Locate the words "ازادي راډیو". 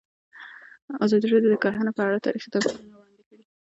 1.05-1.51